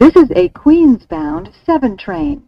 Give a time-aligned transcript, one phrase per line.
[0.00, 2.42] This is a Queens-bound 7 train.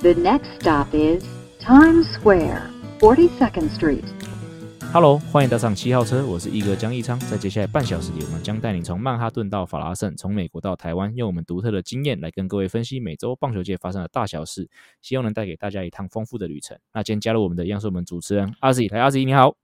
[0.00, 1.22] The next stop is
[1.60, 2.62] Times Square,
[2.98, 4.04] 42nd Street.
[4.90, 7.20] Hello，欢迎搭上七号车，我是一哥江一昌。
[7.20, 14.66] 在接下来半小时里，我们将带你从曼哈顿到法拉盛，从美国到台湾，用我们独特的经验来跟各位分析美洲棒球界发生的大小事，
[15.02, 16.78] 希望能带给大家一趟丰富的旅程。
[16.94, 19.54] 那今天加入我们的，一样是我们主持人阿 Z，来阿 Z，你好。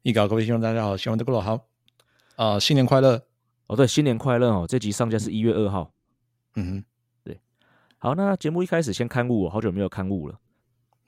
[0.00, 1.52] 一哥，各位听众大家好，希望都过得好。
[2.36, 3.22] 啊、呃，新年快乐！
[3.66, 4.64] 哦，对，新年快乐哦！
[4.66, 5.92] 这集上架是一月二号。
[6.54, 6.84] 嗯哼，
[7.24, 7.40] 对。
[7.98, 10.38] 好，那节目一开始先刊物，我好久没有刊物了。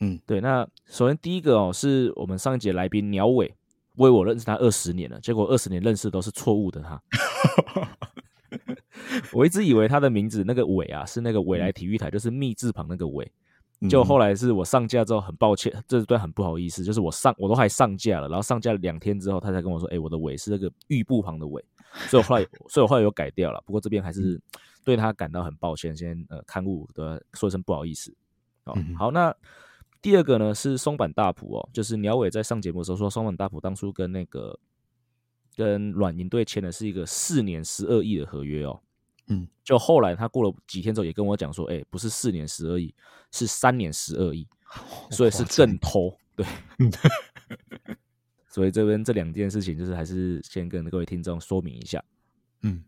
[0.00, 3.55] 嗯，对，那首先第一个哦，是我们上一节来宾鸟尾，
[3.96, 7.00] 为我认识他二十年了，结果二十年认识都是错误的他。
[9.33, 13.30] 我一直以为他的名字那个尾啊，是那个纬来体育台，嗯、就是密字旁那个纬。
[13.91, 21.62] 就后来是我上架之后，很抱歉，这段很不好意思，就是我上我都还上架了，然后上架了两天之后，他才跟我说，哎、欸，我的尾是那个玉部旁的尾，
[22.08, 23.62] 所以我后来，所以我后来有改掉了。
[23.66, 24.41] 不过这边还是
[24.84, 28.15] 对他感到很抱歉，先呃刊物的说一声不好意思。
[28.65, 29.34] 哦，嗯、好，那。
[30.03, 34.61] 第二个呢是松坂大辅哦，就是鸟尾在上节目的时候说，松坂大辅当初跟那个
[35.56, 38.83] 跟软银队签的是一个四年十二亿的合约哦，
[39.28, 42.95] 嗯，就后来他过了几天之后也跟我讲说，哎、欸，不是四年十二亿，
[43.33, 44.47] 是三年十二亿，
[45.11, 46.47] 所以是正偷，对，
[48.47, 52.05] 所以这边这两件事情就是还是先跟各位听众说明一下，
[52.61, 52.84] 嗯，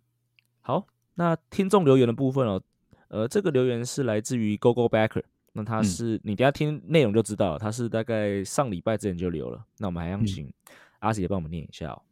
[0.61, 2.63] 好，那听众留言的部分哦，
[3.09, 5.25] 呃，这个留言是来自于 Gogo Backer。
[5.53, 9.65] 那他是、嗯、你等下听内容就知道了，他是大概上礼拜之前就留了。
[9.79, 10.53] 那我们还要请
[10.99, 12.03] 阿喜也帮我们念一下哦。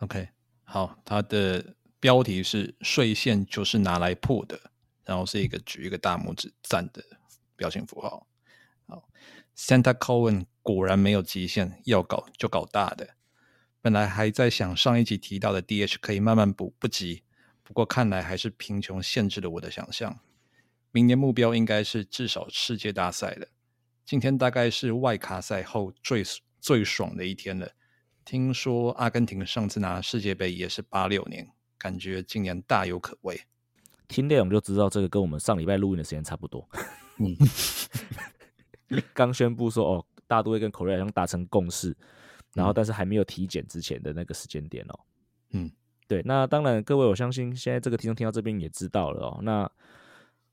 [0.00, 0.28] OK，
[0.64, 4.58] 好，他的标题是“税线就是拿来破的”，
[5.06, 7.00] 然后是一个举一个大拇指赞的
[7.54, 8.26] 表情符号。
[8.88, 9.08] 好
[9.56, 13.10] ，Santa Cohen 果然没有极限，要搞就搞大的。
[13.80, 17.22] 本来还在想上一集提到的 DH 可以慢慢补，不急。
[17.68, 20.18] 不过看来还是贫穷限制了我的想象。
[20.90, 23.46] 明年目标应该是至少世界大赛了。
[24.06, 26.24] 今天大概是外卡赛后最
[26.60, 27.70] 最爽的一天了。
[28.24, 31.46] 听说阿根廷上次拿世界杯也是八六年，
[31.76, 33.38] 感觉今年大有可为。
[34.08, 36.66] 听内容就知道这个跟我们上礼拜录音的时间差不多。
[37.18, 37.36] 嗯，
[39.12, 41.94] 刚宣布说哦，大都会跟像达成共识，
[42.54, 45.00] 然后但是还没有体检之前的那个时间点哦。
[45.50, 45.70] 嗯，
[46.08, 46.22] 对。
[46.24, 49.38] 那当然，各位我相信现在这个听众听到这边也知道了哦。
[49.42, 49.70] 那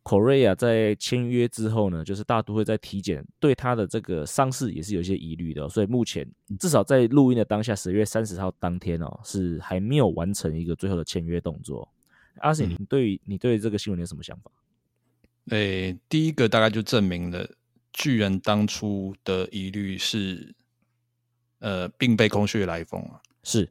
[0.04, 6.24] Correa 在签约之后呢，就是大都会在体检，对他的这个伤势也是有一些疑虑的，所以目前
[6.60, 11.92] 至少在录音的当下，十月三十号当天哦，是还没有完成一个最后的签约动作。
[12.42, 14.52] 阿信，你对你对这个新闻有什么想法？
[15.50, 17.50] 诶、欸，第一个大概就证明了
[17.94, 20.54] 巨人当初的疑虑是，
[21.60, 23.68] 呃，并非空穴来风啊，是。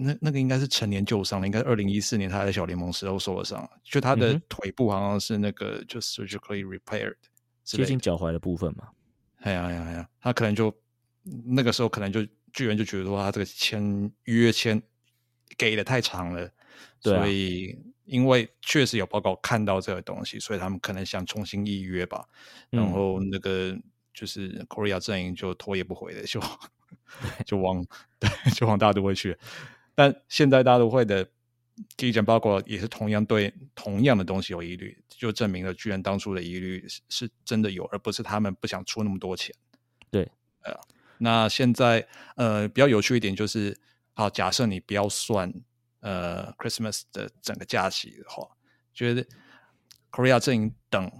[0.00, 7.16] 那那个应该是成年旧伤了，应该是二零一四年他在小联盟时候受的伤，就他的腿部好像是那个就 surgically repaired，
[7.64, 8.88] 接近脚踝的部分嘛。
[9.40, 10.72] 哎呀哎呀哎呀，他可能就
[11.44, 14.80] 那个时候可能就巨人就觉得说他这个签约签
[15.56, 16.48] 给的太长了，
[17.02, 22.24] 对啊，所以因为确实有报告看到这个东西，所以他们可能想重新预约吧。
[22.70, 23.76] 然后那个
[24.14, 26.40] 就是 Correa 阵营就头也不回的就
[27.44, 27.84] 就往
[28.18, 29.38] 对就往大都会去了。
[29.98, 31.28] 但现在大都会的
[31.96, 39.52] 体检报告也是同样对同样的东西有疑虑，就证明了巨人当初的疑虑是是真的有，而不是他们不想出那么多钱。
[40.08, 40.22] 对，
[40.62, 40.72] 呃，
[41.18, 42.06] 那现在
[42.36, 43.76] 呃比较有趣一点就是，
[44.14, 45.52] 好，假设你不要算
[45.98, 48.48] 呃 Christmas 的整个假期的话，
[48.94, 49.26] 觉得
[50.12, 51.10] Correa 阵营等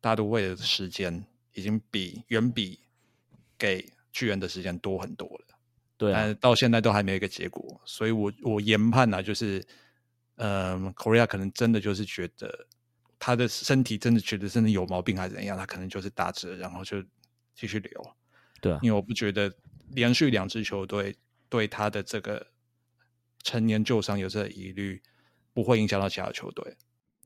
[0.00, 2.80] 大都会的时间已经比远比
[3.56, 5.57] 给巨人的时间多很多了。
[5.98, 9.58] 对、啊，但到现在都还没有一个结果，所以我我研判呢、啊，就是，
[10.36, 12.66] 嗯、呃，Correa 可能真的就是觉得
[13.18, 17.02] 他的身体真的觉得真的有毛病还是怎样，他可能就是打折，然后就
[17.52, 18.16] 继续留。
[18.60, 19.52] 对、啊，因为我不觉得
[19.90, 21.16] 连续两支球队
[21.48, 22.46] 对他的这个
[23.42, 25.02] 成年旧伤有这个疑虑，
[25.52, 26.76] 不会影响到其他球队。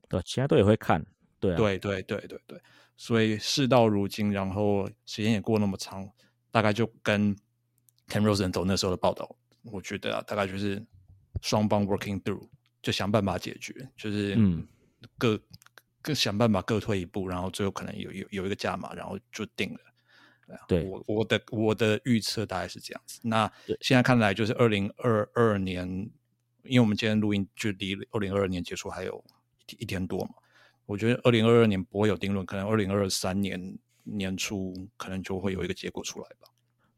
[0.09, 1.05] 对，其他队也会看。
[1.39, 2.59] 对、啊，对对对对对，
[2.97, 6.09] 所以事到如今，然后时间也过那么长，
[6.49, 7.37] 大概就跟。
[8.13, 10.85] Ken Rosenthal 那时候的报道，我觉得啊，大概就是
[11.41, 12.47] 双方 working through，
[12.79, 14.67] 就想办法解决，就是嗯，
[15.17, 15.39] 各
[15.99, 19.79] 各想办法各退一步，然后最后可能有有有一个价码，然后就定了。
[20.67, 23.19] 对，我我的我的预测大概是这样子。
[23.23, 23.51] 那
[23.81, 25.87] 现在看来就是二零二二年，
[26.61, 29.23] 因为我们今天录音距离二零二二年结束还有
[29.79, 30.35] 一天多嘛，
[30.85, 36.52] 我觉得二零二二年不会有定论，可能二零二三年年初可能就会有一个结果出来吧。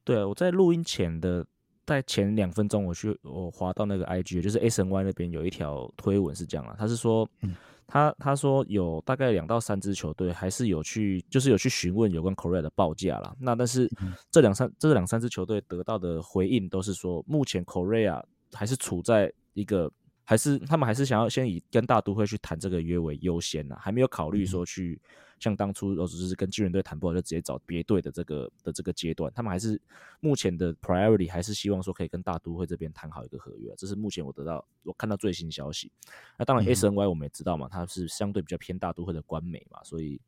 [0.05, 1.45] 对啊，我在录音前的
[1.85, 7.53] 在前两分钟我去我滑到那个 IG，就是 SNY 那边有一条推文是这样啊，他是说，嗯、
[7.85, 13.35] 他他说有大概两到三支球队还是有去，就是有去询问有关 Correa 的报价啦。
[13.39, 13.89] 那但是
[14.31, 18.23] 这两三这两三支球队得到的回应都是说，目前 Correa
[18.53, 19.91] 还是处在一个。
[20.25, 24.99] 还是他们还是想要先以跟大都会去谈这个约为优先呐，还没有考虑说去
[25.39, 29.79] 像当初哦，只是跟巨人队谈不好就直接找别队的这个的这个阶段，他们还是
[30.19, 35.91] 目前的 priority 还是希望说可以跟大都会这边谈好一个合约，这是目前我得到我看到最新消息。
[36.37, 40.19] 那当然 SNY 我们也知道嘛，它是相对比较偏大都会的官媒嘛，所以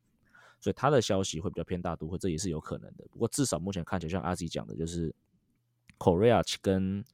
[0.60, 3.04] 所以他的消息会比较偏大都会，这也是有可能的。
[3.10, 5.12] 不过至少目前看起来，像阿吉讲的，就是
[5.98, 7.04] Correa 跟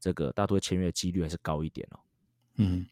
[0.00, 2.00] 这个大都会签约的几率还是高一点哦。
[2.58, 2.86] 嗯，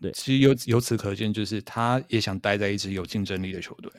[0.00, 3.90] 对，其实由由此可见，就是他也想待在一支有竞争力的球队，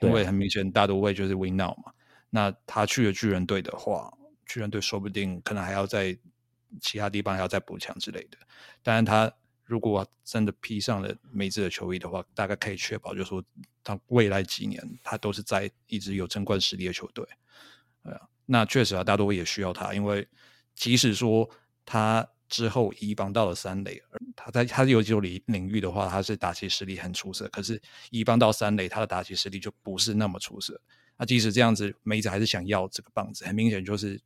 [0.00, 1.92] 因为很明显大都会就是 win now 嘛。
[2.30, 4.12] 那他去了巨人队的话，
[4.44, 6.16] 巨人队说不定可能还要在
[6.80, 8.36] 其他地方还要再补强之类的。
[8.82, 9.32] 当然，他
[9.64, 13.42] 如果真的披上了梅子的球衣的话，大概可以确保，就是说
[13.82, 17.26] 他未来几年他都是在一支有争冠实力的球队。
[18.04, 20.28] 对啊，那确实啊，大都会也需要他，因为
[20.74, 21.48] 即使说
[21.86, 22.28] 他。
[22.48, 24.02] 之后移防到了三垒，
[24.34, 27.48] 他在他游击手领领域的话，他是打击实力很出色。
[27.48, 27.80] 可是
[28.10, 30.80] 移防到三垒，他的打击实力就不是那么出色。
[31.16, 34.20] 那即使这样子，梅子还是想要这个棒子，很明显就是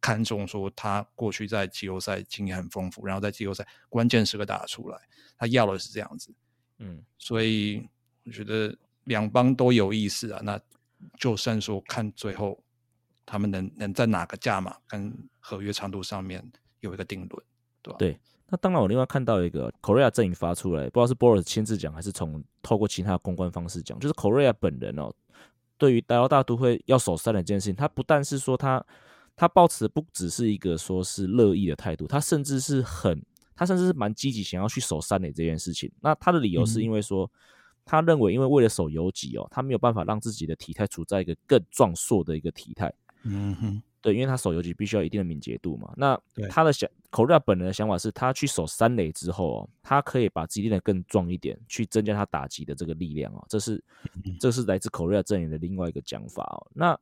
[0.00, 4.98] 看中说他过去在季后赛经验很丰富，然后在季后赛关键时刻打出来，
[5.36, 6.32] 他要的是这样子。
[6.78, 7.86] 嗯，所以
[8.24, 8.74] 我觉得
[9.04, 10.40] 两帮都有意思啊。
[10.42, 10.58] 那
[11.18, 12.62] 就算说看最后
[13.26, 16.42] 他们能能在哪个价码跟合约长度上面
[16.80, 17.44] 有一个定论。
[17.98, 18.18] 对，
[18.48, 25.12] 那当然，我另外看到一个 Correa 阵营发出来，不知道是 Boris 亲自讲还是从透过其他公关方式讲，就是 Correa 本人哦，
[25.78, 28.84] 对于大大都会要守三垒这件事情，他不但是说他
[29.34, 33.22] 他抱持的不只是一个说是乐意的态度，他甚至是很
[33.54, 35.90] 他甚至是蛮积极想要去守三垒这件事情。
[36.00, 37.30] 那他的理由是因为说，嗯、
[37.84, 42.92] 他认为因为为了守游击哦，他没有办法让自己的体态处在一个更壮硕的一个体态。
[43.24, 43.82] 嗯哼。
[44.06, 45.92] 对，因为他守游击必须要一定的敏捷度嘛。
[45.96, 46.16] 那
[46.48, 53.44] 他的想，Correa 本人的想法是，他去守三垒之后哦，他可以把自己练得更壮一点，去增加他打击的这个力量哦。
[53.48, 53.82] 这是，
[54.38, 56.70] 这是来自 Correa 阵营的另外一个讲法哦。
[56.72, 56.96] 那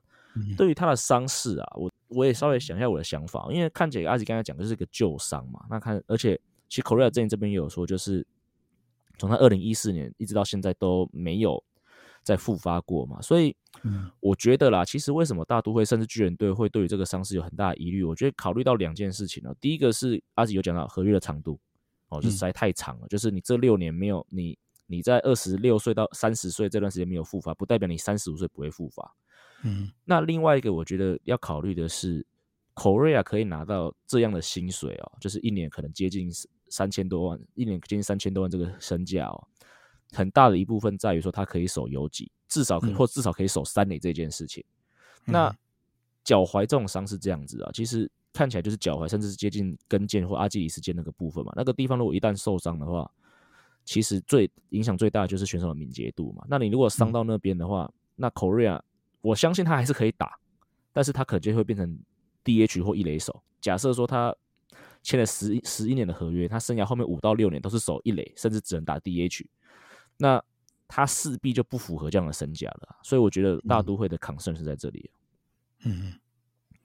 [0.56, 5.62] 对于他的伤势啊，我我也稍微想一下我的想法，因为看起来阿吉刚才讲的是一个旧伤嘛。
[5.68, 6.40] 那看，而且
[6.70, 8.26] 其实 Correa 阵营这边也有说，就是
[9.18, 11.62] 从他二零一四年一直到现在都没有。
[12.24, 13.20] 再复发过嘛？
[13.22, 13.54] 所以
[14.18, 18.02] 我觉得啦，其实为什么大都会甚至巨人队会对于这个伤势有很大的疑虑？
[18.02, 19.54] 我觉得考虑到两件事情呢。
[19.60, 21.60] 第一个是阿吉有讲到合约的长度
[22.08, 23.06] 哦，就实在太长了。
[23.08, 29.14] 就是你这六年没有你你在二十六岁到三十岁这段时间没有复发，不代表你三十五岁不会复发。
[29.62, 32.26] 嗯，那另外一个我觉得要考虑的是
[32.74, 36.30] ，Correa 可以拿到这样的薪水哦，就是一年可能接近
[36.68, 39.48] 三千多万，一年接近三千多万这个身价哦。
[40.14, 44.64] 很大的一部分在于说，他可以守游击，至少可以、嗯、或至少可以守三垒这件事情。
[45.26, 45.56] 嗯、那
[46.22, 51.52] 脚踝这种伤是这样子啊，其实看起来就是脚踝，甚至是接近跟腱或阿基里斯腱那个部分嘛。
[51.56, 53.10] 那个地方如果一旦受伤的话，
[53.84, 56.44] 其实最影响最大的就是选手的敏捷度嘛。
[56.48, 58.80] 那你如果伤到那边的话，嗯、那 Correa
[59.20, 60.38] 我相信他还是可以打，
[60.92, 61.98] 但是他可能就会变成
[62.44, 63.42] DH 或一垒手。
[63.60, 64.34] 假设说他
[65.02, 69.44] 签了十十一年的合约，他生涯后面五到六年都是守一垒，甚至只能打 DH。
[70.18, 70.42] 那
[70.86, 75.10] 他势必就不符合这样的身价了，所以我觉得大都会的 concern 是在这里。
[75.84, 76.14] 嗯，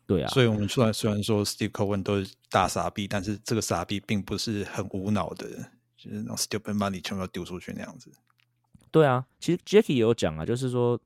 [0.08, 0.28] 对啊。
[0.30, 5.48] 所以我们虽然虽然说 Steve Cohen 都是大傻逼，但是这个傻逼并不是很无脑的，
[5.96, 8.12] 就是那种 stupid money 全部要丢出去那样子。
[8.90, 11.00] 对啊，其实 Jackie 也有讲啊，就是说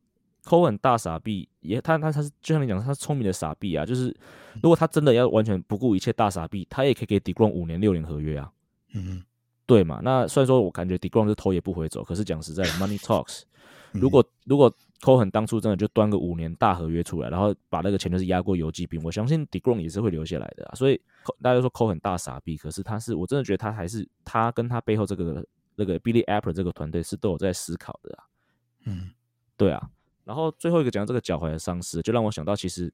[0.45, 3.85] Cohen 大傻逼，也他他他是就像你讲，他是聪明的傻逼啊。
[3.85, 4.15] 就是
[4.61, 8.53] 如果他真的要完全不顾一切大傻逼，他也可以给 DeGrom 五年六年合约啊。
[8.93, 9.23] 嗯。
[9.65, 10.01] 对嘛？
[10.03, 13.43] 那虽然说我感觉 DeGrom 是头也不回走，可是讲实在， Money talks。
[13.91, 20.75] 如果如果 Cohen 当初真的就端个五年大合约出来，然后把那个钱就是压过游击兵，我相信 DeGrom 也是会留下来的啊。
[20.75, 20.99] 所以
[21.41, 28.23] 大家都说 Cohen 大傻逼，可是他是我真的觉得他还是他跟他背后这个那个 Billy Apple 这个团队是都有在思考的啊。
[28.85, 29.11] 嗯，
[29.55, 29.89] 对啊。
[30.25, 32.91] 然后最后一个讲到这个脚踝的伤势，就让我想到其实。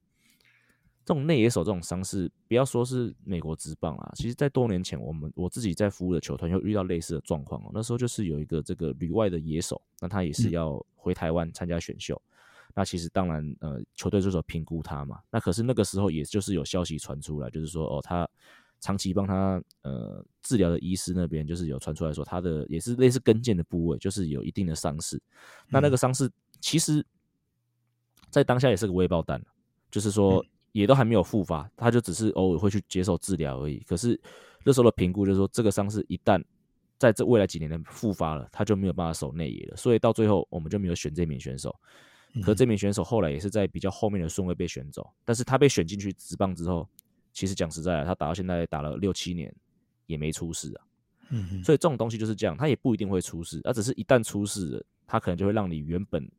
[1.09, 7.71] 这种内野手这种伤势，不要说是美国职棒啊，其实，在多年前，我们我自己在服务的球团又遇到类似的状况哦。
[7.73, 12.13] 那时候就是有一个这个旅外的野手，那他也是要回台湾参加选秀。
[12.13, 15.19] 嗯、那其实当然，呃，球队就是评估他嘛。
[15.31, 18.29] 那可是那个时候，也就是有消息传出来，就是说，哦，他
[18.79, 25.19] 长期帮他呃治疗的医师那边，就是有传出来说，他的也是类似跟腱的部位，就是有一定的伤势。
[25.69, 26.29] 那那个伤势，
[26.61, 27.03] 其实，
[28.29, 29.43] 在当下也是个未爆弹，
[29.89, 30.45] 就是说。
[30.79, 33.79] 也都还没有复发，他就只是偶尔会去接受治疗而已。
[33.87, 34.19] 可是
[34.63, 36.41] 那时候的评估就是说，这个伤势一旦
[36.97, 39.75] 在这未来几年内复发了，他就没有办法守内野了。
[39.75, 41.75] 所以到最后我们就没有选这名选手。
[42.43, 46.87] 可这名选手后来也是在比较后面的顺位被选走，但是他被选进去职棒之后，
[47.33, 49.53] 其实讲实在的，他打到现在打了六七年
[50.05, 50.85] 也没出事啊。
[51.31, 56.29] 嗯，所以这种东西就是这样，他也不一定会出事，而只是一旦出事了，他可能就会让你原本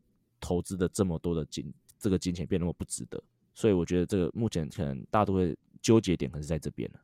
[0.40, 3.20] 投资的这么多的金这个金钱变那么不值得。
[3.60, 7.00] 所以我觉得这个目前可能大多会纠结点可能是在这边了。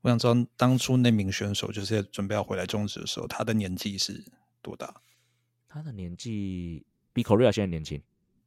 [0.00, 4.24] 我想知道当初那名选手就是准备要回来中职的时候，他的年纪是
[4.62, 4.94] 多大？
[5.68, 8.00] 他的年纪比 Correa 现在年轻。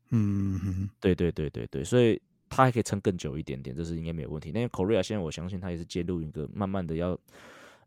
[0.09, 4.49] 嗯，对对对对对，所以他还可以撑更久一点点，这是应该没有问题。
[4.49, 7.19] 因为 Correa 现在我相信他也是进入一个慢慢的要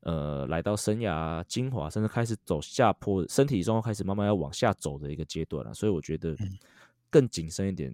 [0.02, 5.74] 呃来到生涯精华，甚至开始走下坡，身体状况开始慢慢要往下走的一个阶段了。
[5.74, 6.36] 所以我觉得
[7.10, 7.92] 更谨慎一点。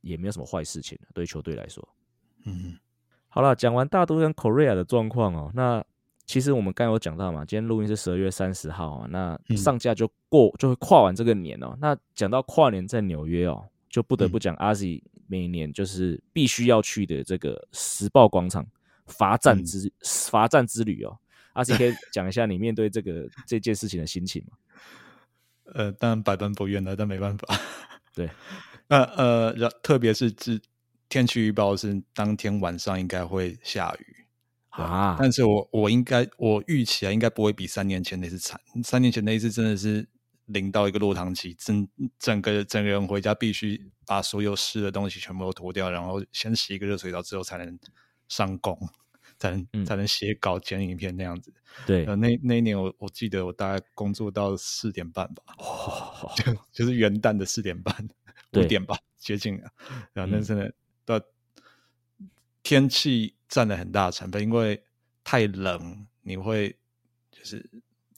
[0.00, 1.86] 也没有什么坏事情，对球队来说。
[2.44, 2.78] 嗯，
[3.28, 5.84] 好了，讲完大都跟 Correa 的状况哦，那
[6.24, 11.76] 其实我们刚刚有讲到嘛，今天录音是十二月三十号啊，那上架就过就会跨完这个年哦。
[11.80, 18.66] 那讲到跨年在纽约哦，就不得不讲 Ozzy 每年就是必须要去的这个时报广场
[19.06, 19.92] 罚站之
[20.30, 21.16] 罚站之旅哦。
[21.54, 24.56] Ozzy 可以讲一下你面对这个这件事情的心情吗？
[25.74, 27.58] 呃，当然百般不愿的，但没办法。
[28.14, 28.30] 对。
[28.88, 29.52] 那呃，
[29.82, 30.60] 特别是指
[31.08, 34.26] 天气预报是当天晚上应该会下雨
[34.70, 38.60] 啊，但是我我应该我预期啊，应该不会比三年前那次惨。
[38.84, 40.06] 三年前那一次真的是
[40.46, 41.88] 淋到一个落汤鸡，整
[42.18, 47.78] 整个整个人回家必须把所有湿的东西全部都脱掉，然后先洗一个热水澡之后才能
[48.28, 48.78] 上工，
[49.38, 51.52] 才能、嗯、才能写稿剪影片那样子。
[51.86, 57.92] 对，呃、那那一年我我记得我大概工作到四点半吧，哦、就就是元旦的四点半。
[58.52, 59.70] 五点吧，接近了。
[60.12, 60.72] 然后那真的
[61.04, 61.26] 的
[62.62, 64.82] 天气占了很大的成分，因为
[65.22, 66.76] 太冷，你会
[67.30, 67.68] 就是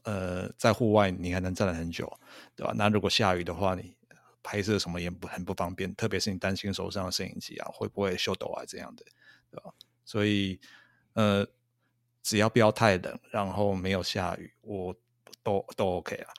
[0.05, 2.11] 呃在户外你还能站了很久，
[2.55, 2.73] 对吧？
[2.77, 3.95] 那如果下雨的话，你
[4.43, 9.05] 拍摄什么也不很不方便，特别是你担心手上的摄影机啊会不会秀抖啊这样的，
[9.51, 9.73] 对吧？
[10.05, 10.59] 所以
[11.15, 11.47] 呃
[12.23, 14.95] 只要不要太冷，然后没有下雨，我
[15.43, 16.33] 都都 OK 啊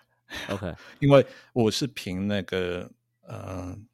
[0.50, 2.90] ，OK， 因为我是凭那个。
[3.32, 3.88] 嗯、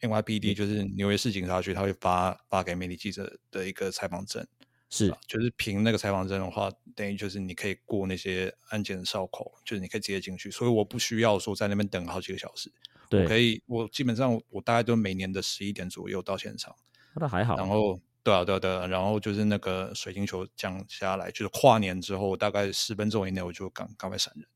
[0.00, 4.46] 呃、，NYPD 就是纽约市警察局，他会发发给媒体记者的一个采访证，
[4.90, 12.70] 是，就是凭那个采访证的话，等于就是你可以过那些安检的哨口，就是你可以直接进去，所以我不需要说在那边等好几个小时，
[13.08, 16.76] 对，我可以，我基本上我大概都每年的十一点左右到现场，
[17.14, 24.46] 那还好，然后对啊对啊对啊，然后就是那个水晶球降下来，就是跨年之后大概十分钟以内我就赶赶快闪人，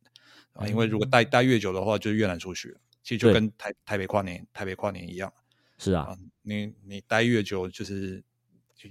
[0.52, 2.80] 啊、嗯，因为如果待待越久的话，就越难出去了。
[3.08, 5.32] 其实就跟台台北跨年台北跨年一样，
[5.78, 8.22] 是啊，啊你你待越久，就是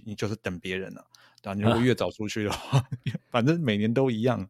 [0.04, 1.08] 你就是等别人了，
[1.44, 2.90] 啊，你如果 越早出去的话，啊、
[3.30, 4.42] 反正每年都一样。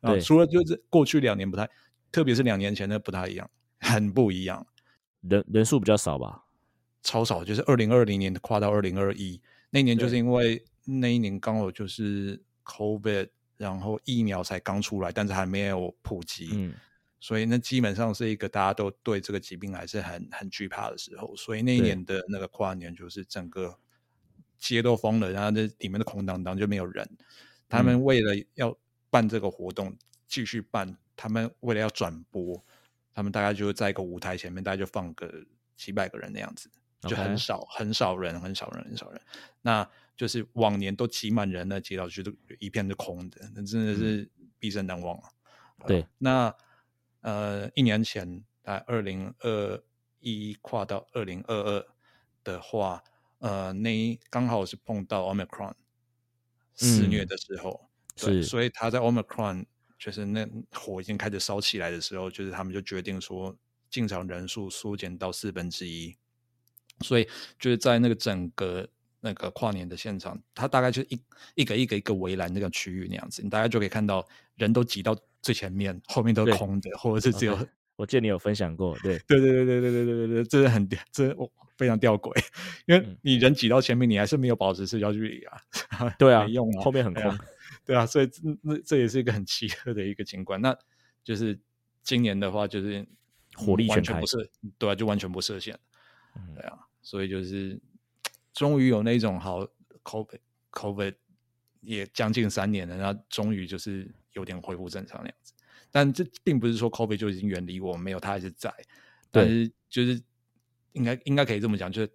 [0.00, 1.68] 啊，除了就是过去两年不太，
[2.12, 4.64] 特别是两年前的不太一样，很不一样，
[5.22, 6.44] 人人数比较少吧，
[7.02, 9.42] 超少，就是二零二零年跨到二零二一。
[9.70, 16.72] 那年，就是因为那一年刚好就是 COVID，然后疫苗才刚出来，但是还没有普及，嗯。
[17.26, 23.76] 所以那基本上是一个大家都对这个疾病还是很很惧怕的时候，所以那一年的那个跨年就是整个
[24.56, 27.04] 街都封了，然后那里面的空荡荡就没有人。
[27.68, 28.78] 他们为了要
[29.10, 29.92] 办这个活动
[30.28, 32.64] 继续办，他们为了要转播，
[33.12, 35.28] 他们大概就在一个舞台前面，大概就放个
[35.76, 36.70] 几百个人那样子，
[37.08, 39.20] 就很少很少人，很少人，很少人。
[39.62, 44.30] 那就是往年都挤满人的街道，就都一片是空的，那真的是
[44.60, 45.28] 毕生难忘啊。
[45.88, 46.54] 对，那。
[47.26, 49.82] 呃，一年前在二零二
[50.20, 51.86] 一跨到二零二二
[52.44, 53.02] 的话，
[53.40, 55.74] 呃，那刚好是碰到 Omicron
[56.76, 57.90] 肆虐的时候，
[58.22, 59.66] 嗯、对，所以他在 Omicron
[59.98, 63.56] 就是那火已经开始烧起来的时候，就是他们就决定说
[63.90, 66.16] 进场人数缩减到四分之一，
[67.00, 67.28] 所以
[67.58, 71.20] 就是在那个整个那个跨年的现场，它大概就是一
[71.56, 75.18] 一个一个一个围栏那个区域那样子，你大概就可以看到人都挤到。
[75.46, 77.68] 最前面后面都空的，或者是只有、okay.
[77.94, 82.36] 我记得你有分享过，对对对对对对对对对，这是很这我非常吊诡，
[82.86, 85.56] 因为你人挤到前面，你还是没有保持社交距离啊，
[86.18, 87.38] 对啊，没用啊，后面很空，对啊，
[87.84, 88.28] 对啊，所以
[88.60, 90.60] 那这也是一个很奇特的一个景观。
[90.60, 90.76] 那
[91.22, 91.56] 就是
[92.02, 93.06] 今年的话，就是
[93.54, 95.78] 火力全开，不是对啊，就完全不设限，
[96.56, 97.80] 对啊，所以就是
[98.52, 99.64] 终于有那种好
[100.02, 100.40] COVID
[100.72, 101.14] COVID
[101.82, 104.12] 也将近三年了，然后终于就是。
[104.36, 105.52] 有点恢复正常那样子，
[105.90, 108.72] 但这并不是说 COVID 就已经远离我们，没有，它还是在。
[109.32, 110.22] 但是就是
[110.92, 112.10] 应该应该可以这么讲，就是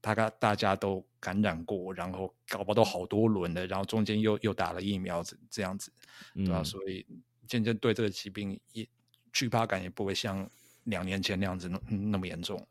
[0.00, 5.92] 大概大家都感染过，然后搞不好都好多轮了，然后中间又又打了疫苗，这这样子，
[6.34, 6.60] 对吧？
[6.60, 7.04] 嗯、所以
[7.46, 8.88] 渐渐对这个疾病也
[9.32, 10.48] 惧怕感也不会像
[10.84, 12.66] 两年前那样子那那么严重了，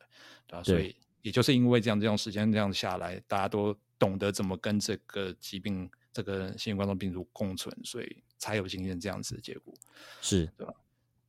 [0.48, 0.64] 对吧？
[0.64, 9.72] 对，所以也就是因为这样这样时间这样下来，大家都懂得怎么跟这个疾病、这个新型冠状病毒共存，所以才有今天这样子的结果，
[10.20, 10.74] 是对吧？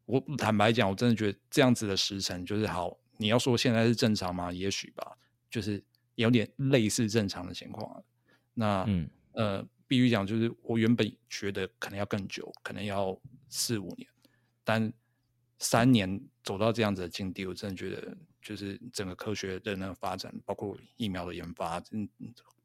[0.07, 2.99] 我坦白讲，我真的觉得这样子的时程就是好。
[3.19, 4.51] 你要说现在是正常吗？
[4.51, 5.19] 也许吧，
[5.51, 8.03] 就是有点类似正常的情况。
[8.55, 14.09] 那嗯呃，必须讲，就是我原本觉得可能要更久，可能要四五年，
[14.65, 14.91] 但
[15.59, 22.09] 三年走到这样子的境地，我真的觉得就是整个科学的那个发展，包括疫苗的研发，嗯，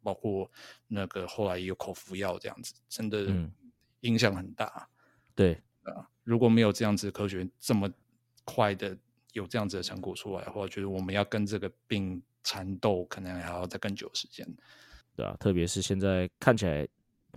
[0.04, 0.50] 包括
[0.88, 3.26] 那个后来有口服药这样子，真的
[4.02, 4.72] 影响很大。
[4.76, 4.88] 嗯、
[5.34, 7.90] 对啊，如果没有这样子的科学这么
[8.44, 8.96] 快的。
[9.34, 14.48] 有这样子的成果出来的话，觉得我们要跟这个病缠斗，可能还要再更久的时间，
[15.16, 16.88] 对啊，特别是现在看起来，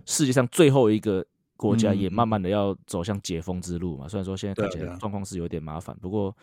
[0.05, 4.05] 世界上最后一个国家也慢慢的要走向解封之路嘛。
[4.05, 6.37] 嗯、虽然说现在看起来状况是有点麻烦，不过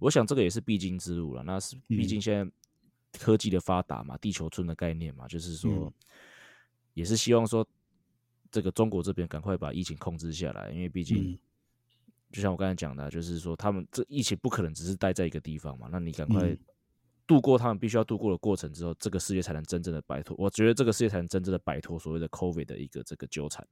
[0.00, 1.42] 我想这个也是必经之路了。
[1.44, 2.52] 那是毕竟现在
[3.18, 5.92] 科技的发达嘛，地球村的概念嘛，就是说，嗯、
[6.94, 7.66] 也是希望说
[8.50, 11.38] 这个中国这边赶快把疫情控制下来，因为毕竟。
[12.32, 16.56] 就像我刚才讲的，就是说他们这疫情不可能只是待在一个地方嘛，那你赶快
[17.26, 20.36] 度过他们必须要度过的过程之后，这个世界才能真正的摆脱。
[20.38, 23.66] 我觉得这个世界才能真正的摆脱所谓的 COVID 的一个这个纠缠。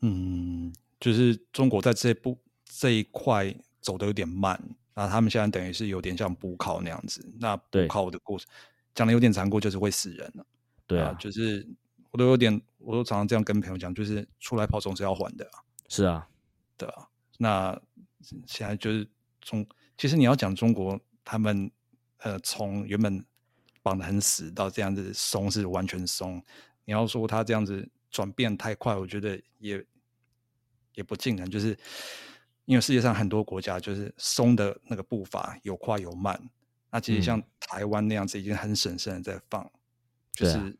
[0.00, 4.58] 嗯，就是中国在这一步这一块走的有点慢，
[4.94, 7.30] 那他们现在等于是有点像补考那样子。
[7.38, 8.48] 那补考的过程
[8.98, 10.44] 讲的有点残酷，就是会死人了。
[10.88, 11.64] 对啊，啊，就是
[12.10, 15.48] 我都有点，我都常常这样跟朋友讲，就是出来跑总是要还的。
[15.88, 16.26] 是啊，
[16.76, 17.06] 对啊，
[17.38, 17.80] 那。
[18.46, 19.08] 现在就是
[19.40, 19.64] 中，
[19.96, 21.70] 其实你要讲中国，他们
[22.18, 23.24] 呃从原本
[23.80, 26.42] 绑得很死到这样子松是完全松。
[26.84, 29.82] 你要说他这样子转变太快，我觉得也
[30.94, 31.78] 也不尽然，就是
[32.64, 36.38] 因为世界上很多国家就是松的那个步伐有快有慢。
[36.90, 39.70] 那其实像台湾那样子已经很审慎的在放，嗯、
[40.32, 40.76] 就是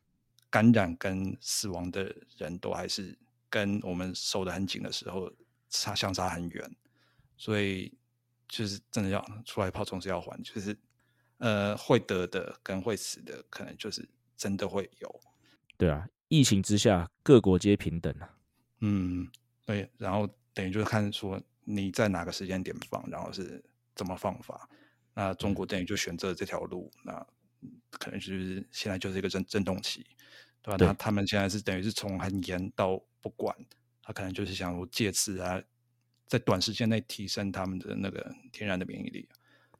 [0.48, 3.16] 感染跟死亡的人都还是
[3.50, 5.30] 跟我们守得很紧的时候
[5.68, 6.76] 差相差很远。
[7.36, 7.92] 所以
[8.48, 10.42] 就是真的要出来跑，总是要还。
[10.42, 10.76] 就是
[11.36, 15.20] 呃，会得的跟会死的，可能就是真的会有。
[15.76, 18.34] 对啊，疫情之下，各国皆平等啊。
[18.80, 19.30] 嗯，
[19.64, 19.88] 对。
[19.98, 23.62] 然后等于就是看说你在哪个时间点放，然后是
[23.94, 24.68] 怎么放法。
[25.18, 27.26] 那中国等于就选择这条路，嗯、那
[27.98, 30.06] 可能就是现在就是一个震震动期，
[30.62, 30.78] 对吧？
[30.78, 33.52] 对，那他们现在是等于是从很严到不管，
[34.00, 35.60] 他可能就是想说借此啊。
[36.28, 39.26] 在短时间内提升他们的那个天然的免疫力，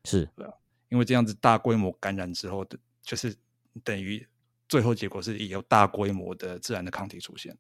[0.07, 0.53] 是对啊，
[0.89, 3.37] 因为这样子大规模感染之后的，就是
[3.85, 4.27] 等于
[4.67, 7.55] 最后结果是也有大规模的自然的抗体出现，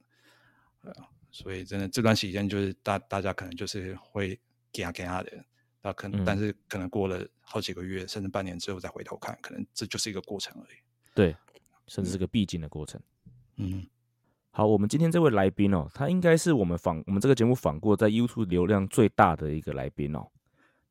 [0.83, 4.41] 对啊，所以真的这段时间就是大大家可能就是会
[4.73, 5.45] 给他给他的，
[5.89, 10.77] 那可能、嗯、但是可能过了好几个月甚至半年之后再回头看，可能这就是一个过程而已，
[11.15, 11.35] 对，
[11.87, 13.01] 甚至是个必经的过程，
[13.57, 13.87] 嗯。
[14.51, 20.27] 好，我们今天这位来宾哦，他应该是我们访我们这个节目访过在 YouTube 流量最大的一个来宾哦。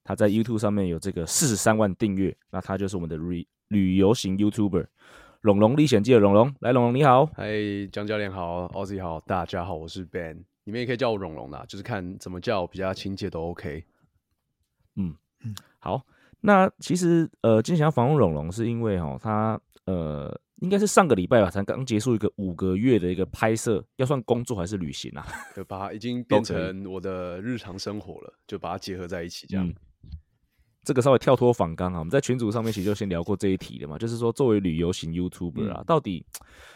[0.03, 4.87] 他在 YouTube 上面有这个四十三万订阅，那他就是我们的旅旅游型 YouTuber，
[5.41, 6.55] 龙龙历险记的龙龙。
[6.61, 7.45] 来，龙龙你好，嗨，
[7.91, 13.83] 江教练好，Ozzy 好，大家好，我是 Ben，你们也可以叫我龙龙啦，就是看怎么叫比较亲切都 OK。
[14.97, 16.05] 嗯嗯，好，
[16.41, 20.39] 那其实呃，今天想要访问龙龙是因为哈、哦，他呃。
[20.61, 25.23] 应该是上个礼拜吧，才刚结束一个五个月的一个拍摄，要算工作还是旅行啊？
[25.55, 29.67] 就把它已经变成我的日常生活了，就把它结合在一起这样。
[29.67, 29.75] 嗯、
[30.81, 36.25] 这个稍微跳脱访纲啊，我们在群组上面其实就先聊过这一题的嘛，就是说作为旅游型 YouTuber 啊，嗯、到底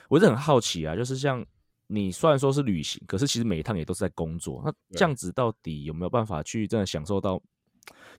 [0.10, 1.44] 我是很好奇啊，就是像
[1.88, 7.42] 你虽然说是旅行，可是其实每一趟也都是在工作，那这样子到底有没有办法去真的享受到？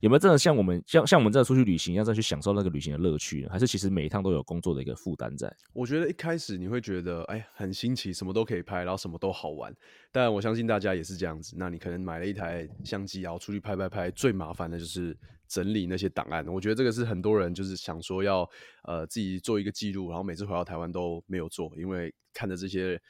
[0.01, 3.47] 有没有真的像我们像像我们这样出去旅行一样再去享受那个旅行的乐趣？
[3.47, 5.49] 还是其实每一趟都有工作的一个负担在？
[5.71, 9.73] 我觉得一开始你会觉得哎很新奇，什么都可以拍，然后什么都好玩。
[10.11, 11.55] 但我相信大家也是这样子。
[11.57, 16.45] 那你可能买了一台相机，然后出去拍拍拍，最麻烦的就是整理那些档案。
[16.47, 18.47] 我觉得这个是很多人就是想说要
[18.83, 23.01] 呃自己做一个记录，然后每次回到台湾都没有做，因为看着这些。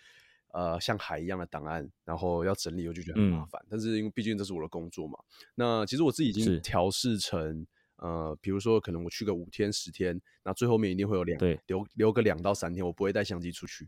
[0.54, 3.60] 呃，像海一样的档案，然后要整理，我就觉得很麻烦。
[3.64, 5.18] 嗯、但是因为毕竟这是我的工作嘛，
[5.56, 13.86] 那其实我自己已经调试成，呃，比如说可能我去个五天十天，那最后面一定会有两对留留个两到三天，我不会带相机出去，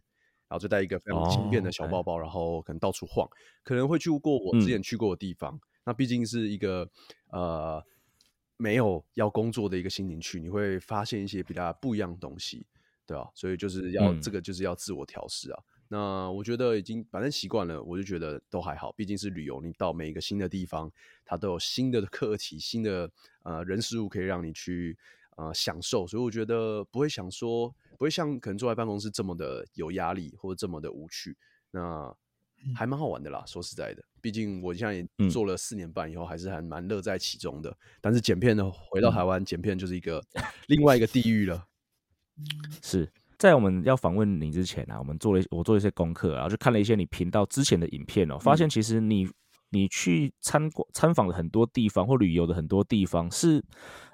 [0.48, 3.30] 然后就带一个非常轻便的小包包，哦、然后可能到处晃，
[3.64, 5.54] 可能会去过我之前去过的地方。
[5.54, 6.90] 嗯、那毕竟是一个
[7.32, 7.80] 呃
[8.58, 12.66] 没有要工作的一个心情去，你会发现一些比较不一样的东西。
[13.06, 15.64] 对啊，所以就是要、嗯、这个就是要自我调试啊。
[15.96, 18.92] 那我觉得已经反正习惯了，我就觉得都还好。
[18.92, 20.92] 毕竟是旅游，你到每一个新的地方，
[21.24, 23.10] 它都有新的课题、新的
[23.44, 24.98] 呃人事物可以让你去
[25.38, 31.38] 呃享受，所以我觉得不会想说，不会像可能坐在办公室这么的有压力或者这么的无趣。
[31.72, 32.14] 那
[32.76, 37.70] 还蛮好玩的啦，说实在的，毕竟我现在也做了四年半以后，还是还蛮乐在其中的。
[37.70, 40.22] 嗯、但是剪片呢，回到台湾、嗯、剪片就是一个
[40.68, 41.66] 另外一个地狱了。
[42.82, 43.10] 是。
[43.38, 49.28] 在我们要访问你之前啊，我们做了我做了一些功课，然后就看了一些你频道之前的影片哦，发现其实你
[49.70, 53.62] 你去参观参访的很多地方或旅游的很多地方是，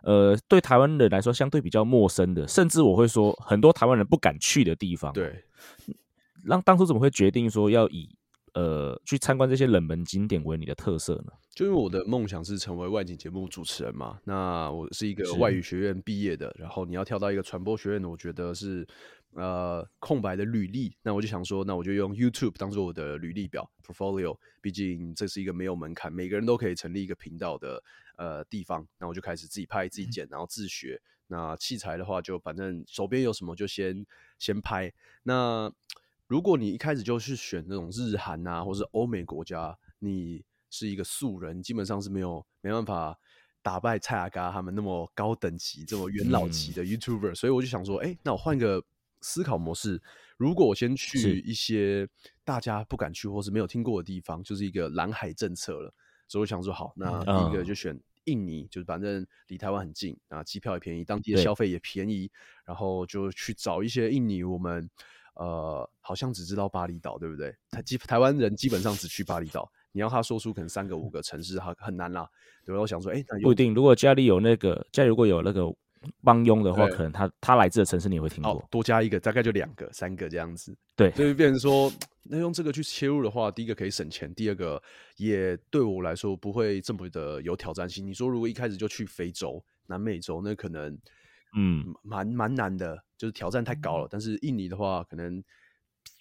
[0.03, 5.13] 呃，对台湾人来说相对比较陌生的，甚至我会说很多台湾人不敢去的地方。
[5.13, 5.43] 对，
[6.43, 8.09] 让当初怎么会决定说要以
[8.53, 11.31] 呃去参观这些冷门景点为你的特色呢？
[11.53, 18.87] 就因为我的梦想是成为外景节目主持人嘛，那我是一个外语学院毕业的，然后你要跳到一个传播学院的，我觉得是
[19.33, 27.83] 呃空白的履历，那我就想说，那我就用 YouTube 当做我的履历表 portfolio，毕竟这是一个没有门槛，每个人都可以成立一个频道的
[28.15, 31.01] 呃地方，那我就开始自己拍自己剪，然后自学。
[31.27, 34.05] 那器材的话，就反正手边有什么就先
[34.37, 34.91] 先拍。
[35.23, 35.71] 那
[36.31, 43.19] 如果你一开始就去选那种日韩啊，或是欧美国家，你是一个素人，基本上是没有没办法
[43.61, 48.81] 打败蔡阿嘎他们那么高等级、这么元老级的 YouTuber，、嗯、所以我就想说，哎、欸，那我换个
[49.19, 50.01] 思考模式，
[50.37, 52.07] 如果我先去一些
[52.45, 55.93] 大家不敢去或是没有听过的地方，就是一个蓝海政策了，
[56.29, 62.31] 所以我想说，好，那第一个就选印尼，就是反正离台湾很近，啊，机票也便宜，当地的消费也便宜，
[62.63, 64.89] 然后就去找一些印尼，我们
[65.33, 67.55] 呃好像只知道巴厘岛，对不对？
[67.69, 69.71] 台基台湾人基本上只去巴厘岛。
[69.93, 72.25] 你要他说出可能三个五个城市，他很难啦。
[72.65, 73.73] 对，我想说，哎、欸，不一定。
[73.73, 75.65] 如果家里有那个，家里如果有那个
[76.23, 78.53] 帮佣的话，可能他他来自的城市你也会听过。
[78.53, 80.73] 哦，多加一个，大概就两个、三个这样子。
[80.95, 81.91] 对，所以变成说，
[82.23, 84.81] 那用这个去切入的话，第一个可以省钱，第二个
[85.17, 88.07] 也对我来说不会这么的有挑战性。
[88.07, 90.97] 你说如果一开始就去非洲、南美洲，那可能
[91.53, 94.07] 嗯蛮蛮难的，就是挑战太高了。
[94.09, 95.43] 但是印尼的话，可能。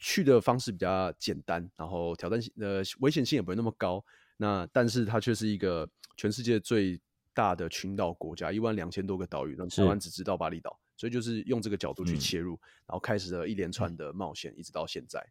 [0.02, 4.02] 去的方式比较简单，然后挑战性呃危险性也不会那么高。
[4.38, 6.98] 那但是它却是一个全世界最
[7.34, 15.22] 大的群岛国家，一万两千多个岛屿，那台湾只知道巴厘岛，所以就是用这个角度去切入，嗯、然后开始了一连串的冒险，一直到现在。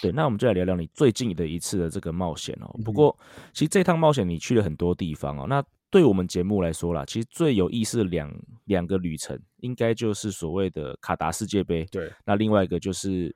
[0.00, 2.76] 对，那我们就来聊聊你最近的一次的这个冒险哦。
[2.84, 3.16] 不过
[3.52, 5.46] 其实这趟冒险你去了很多地方哦。
[5.48, 5.62] 那
[5.92, 11.84] 对我们节目来说啦，其实最有意思的两两个旅程，应该就是所谓的卡达世界杯。
[11.92, 13.32] 对，那另外一个就是。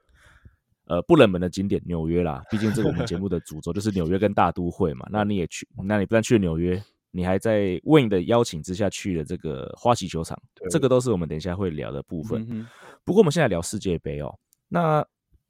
[0.89, 5.05] 呃，不冷门的景点纽约啦，毕竟这个我们节目的主轴就是纽约跟大都会嘛。
[5.11, 10.41] 那你也去，那你不但去了纽约，你还在 Wayne 的邀请之下去了这个花旗球场，
[10.71, 12.47] 这个都是我们等一下会聊的部分。
[12.49, 12.69] 嗯、
[13.05, 14.33] 不过我们现在聊世界杯哦。
[14.69, 15.05] 那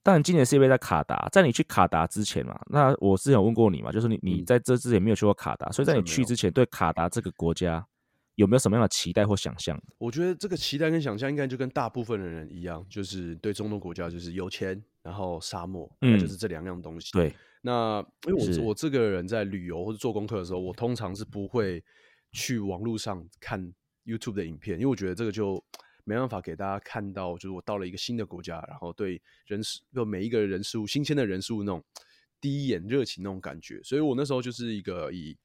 [0.06, 7.84] 当然，今年世界杯在卡达，在你去卡达之前嘛，那我之前有问过你嘛，就是你你在这之前没有去过卡达，所以在你去之前，对卡达这个国家。
[8.36, 9.82] 有没有什么样的期待或想象？
[9.96, 17.10] 我觉得这个期待跟想象应该就跟大部分的人一样，就是对中东国家就是有钱，然后沙漠，嗯，就是这两样东西。
[17.12, 21.82] 对，那因为我我这个人在旅游或者做功课的时候，我通常是不会
[22.30, 23.72] 去网络上看
[24.04, 25.54] YouTube 的影片，因为我觉得这个就
[26.06, 31.84] 没办法给大家看到，就是我到了一个新的国家，然后对人事就每一个人事物、新鲜的人事物那种
[32.40, 35.36] 第一眼热情那种感觉，所以我那时候就是一个以。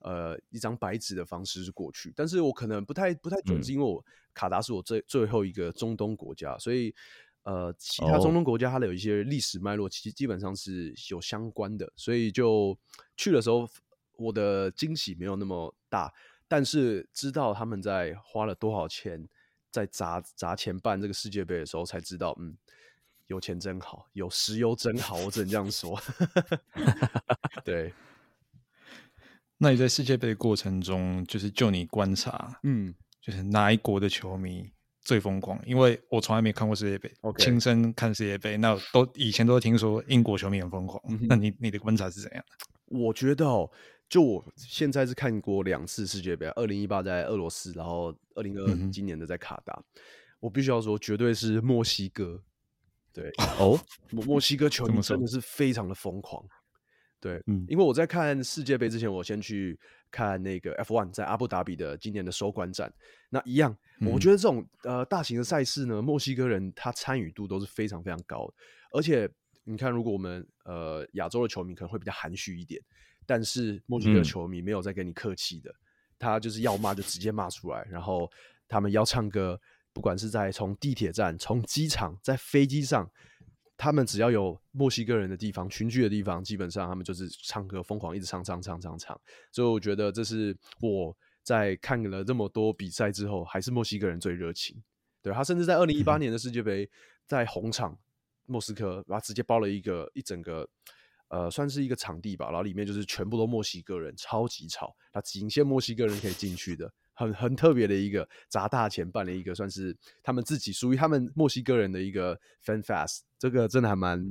[0.00, 4.02] 呃，一张白纸的方式是过去，但是我可能不太不太准，是因为我
[4.32, 6.94] 卡达是我最最后一个中东国家，所以
[7.42, 12.78] 呃，其他中东国家它的有一些历史脉络，其实基本上是有相关的，所以就
[13.16, 13.68] 去的时候，
[14.16, 16.14] 我的惊喜没有那么大，
[16.46, 19.28] 但是知道他们在花了多少钱
[19.70, 22.56] 在砸砸钱办这个世界杯的时候，才知道，嗯，
[23.26, 26.00] 有钱真好，有石油真好，我只能这样说，
[27.64, 27.92] 对。
[29.60, 34.70] 那你在世界杯的过程中，就是就你观察，嗯，就是哪一国的球迷
[35.02, 35.60] 最疯狂？
[35.66, 37.60] 因为我从来没看过世界杯，亲 Okay.
[37.60, 41.02] 身看世界杯，那都以前都听说英国球迷很疯狂。
[41.08, 42.44] 嗯、那你你的观察是怎样？
[42.84, 43.68] 我觉得哦，
[44.08, 49.74] 就我现在是看过两次世界杯，二零一八在俄罗斯，然后二零二二今年的在卡达。
[49.74, 49.84] 嗯、
[50.40, 52.42] 我必须要说，绝对是墨西哥。
[53.12, 53.78] 对 哦，
[54.10, 56.44] 墨墨西哥球迷真的是非常的疯狂。
[57.20, 59.76] 对，嗯，因为我在看世界杯之前，我先去
[60.10, 62.92] 看那个 F1 在阿布达比的今年的收官战。
[63.28, 68.54] 那一样，我觉得这种呃大型的赛事呢，墨西哥人他参与度都是非常非常高的。
[68.92, 69.28] 而且
[69.64, 72.80] 你看，如果我们呃亚洲的球迷可能会比较含蓄一点，
[73.28, 75.70] 但是墨西哥球迷没有在跟你客气的，
[76.18, 78.30] 他就是要骂就直接骂出来，然后
[78.66, 79.60] 他们要唱歌。
[79.90, 83.10] 不管是在从地铁站、从机场、在飞机上，
[83.76, 89.20] 他们只要有墨西哥人的地方、群聚的地方，基本上他们就是唱歌疯狂，一直唱唱唱唱唱。
[89.50, 94.80] 所以我觉得这是我在看了这么多比赛之后，还是墨西哥人最热情。
[95.20, 96.88] 对，他甚至在 二零一八年的世界杯，
[97.26, 97.98] 在红场
[98.46, 100.68] 莫斯科，然后直接包了一个一整个。
[101.28, 104.96] 呃，算是一个场地吧，然后里面就是全部都墨西哥人，超级吵。
[105.12, 113.20] 那仅限墨西哥人可以进去的，很很特别的一个砸大钱办了一个，算是他们自己属于他们墨西哥人的一个 fan fest。
[113.38, 114.24] 这个真的还蛮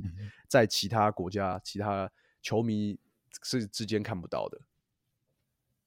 [0.48, 2.10] 在其他国家、其他
[2.42, 2.98] 球迷
[3.44, 4.60] 是之间看不到的。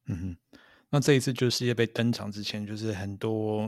[0.06, 0.58] 嗯哼，
[0.92, 3.68] 那这一次就是世界杯登场之前，就是很多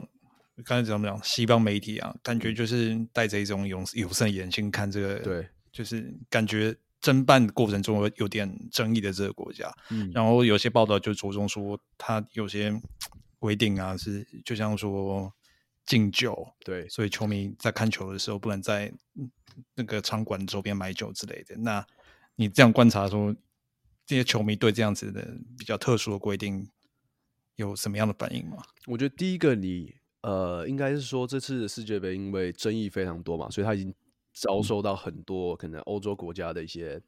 [0.63, 6.73] 刚才怎么讲，西方媒体啊，感觉就是带着一种有有色眼镜看这个，对，就是感觉。
[7.03, 12.73] 申办过程中有点争议的这个国家，嗯，然后有些报道就着重说，他有些
[13.39, 15.33] 规定啊，是就像说
[15.85, 18.89] 禁酒，对，所以球迷在看球的时候不能在
[19.75, 21.57] 那个场馆周边买酒之类的。
[21.57, 21.85] 那
[22.37, 23.35] 你这样观察说，
[24.05, 26.65] 这些球迷对这样子的比较特殊的规定
[27.57, 28.63] 有什么样的反应吗？
[28.87, 33.93] 我觉得第一个你，你呃，应该是说这次的世界杯因为争议非常多嘛，所以他已经。
[34.33, 36.99] 遭受到很多可能欧洲国家的一些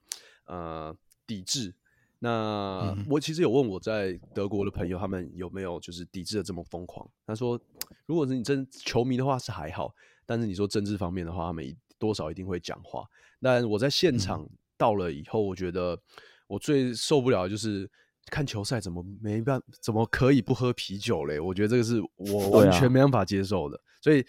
[0.46, 1.74] 呃抵制。
[2.20, 7.08] 那我其实有问我在德国的朋友，他们有没有就是抵制的这么疯狂？
[7.28, 7.60] 他说，
[8.06, 9.94] 如果是你真球迷的话是还好，
[10.26, 13.04] 但是你说政治方面的话，他们多少一定会讲话。
[13.42, 16.00] 但我在现场到了以后，我觉得
[16.48, 17.88] 我最受不了的就是
[18.28, 21.40] 看球赛怎么没办怎么可以不喝啤酒嘞？
[21.40, 24.26] 我觉得这个是我完全没办法接受的，所以。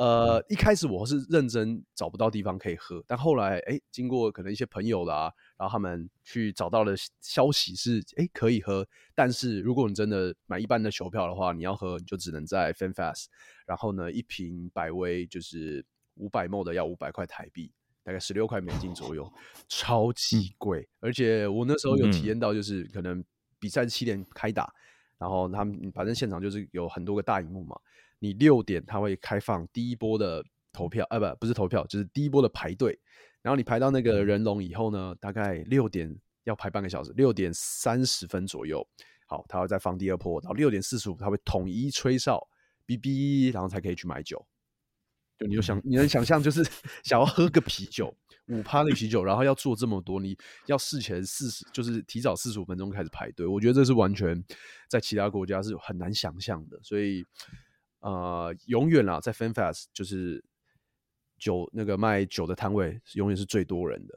[0.00, 13.26] 呃，一开始我是认真找不到地方可以喝，但后来哎，经过可能一些朋友啦，然后他们去找到了消息是哎可以喝，但是如果你真的买一般的球票的话，你要喝你就只能在 FanFest，
[13.66, 15.84] 然后呢一瓶百威就是
[16.14, 17.70] 五百 ml 的要五百块台币，
[18.02, 19.30] 大概十六块美金左右，
[19.68, 20.88] 超级贵。
[21.00, 23.22] 而且我那时候有体验到，就是可能
[23.58, 24.72] 比赛七点开打，
[25.18, 27.78] 然后他们反正现场就是有很多个大荧幕嘛。
[28.20, 32.96] 你六点他会开放第一波的投票，啊不不是投票，就是第一波的排队。
[33.42, 38.86] 然后你排到那个人龙以后呢，大概六点要排半个小时，六点三十分左右，
[39.26, 42.46] 好，他会再放第二波，到六点四十五他会统一吹哨，
[42.86, 44.46] 哔哔，然后才可以去买酒。
[45.38, 46.62] 就你就想，你能想象，就是
[47.02, 48.14] 想要喝个啤酒，
[48.48, 53.46] 五趴的啤酒，然后要做这么多，你要事前四十，就是提早四十五分钟开始排队。
[53.46, 54.44] 我觉得这是完全
[54.86, 57.24] 在其他国家是很难想象的，所以。
[58.00, 60.42] 呃，永远啦，在 FanFest 就是
[61.38, 64.14] 酒那个卖酒的摊位，永远是最多人的。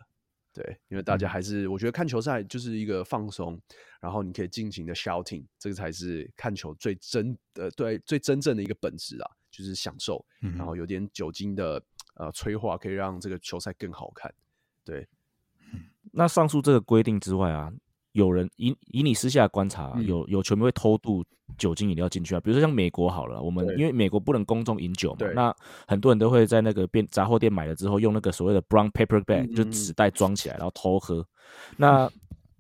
[0.54, 3.60] 对，因为大家还是、嗯、我觉得看球赛就是一个放松，
[4.00, 10.24] 然后你可以尽情的 shouting，这个才是看球最真的对最真正的一个本质啊，就是享受。
[10.42, 11.84] 嗯、然后有点酒精的
[12.16, 14.32] 呃催化，可以让这个球赛更好看。
[14.86, 15.08] 对，
[16.12, 17.74] 那上述这个规定之外啊。
[18.14, 21.24] 有人以以你私下观察，嗯、有有球迷会偷渡
[21.58, 25.56] 酒精饮料进去啊，比如说像美国好了，我们因为美国不能公众饮酒嘛，那
[25.88, 31.28] 很多人都会在那个便杂货店买了之后，用那个所谓的 brown paper bag、嗯、就纸袋装起来，然后偷喝。
[31.76, 32.10] 那